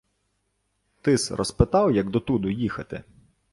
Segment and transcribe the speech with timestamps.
[1.01, 3.03] —Ти-с розпитав, як дотуду їхати?